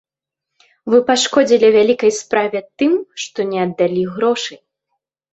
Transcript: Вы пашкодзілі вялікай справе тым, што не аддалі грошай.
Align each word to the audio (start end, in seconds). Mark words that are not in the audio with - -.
Вы 0.91 0.97
пашкодзілі 1.09 1.67
вялікай 1.75 2.11
справе 2.19 2.59
тым, 2.83 2.93
што 3.25 3.45
не 3.51 3.59
аддалі 3.65 4.07
грошай. 4.15 4.59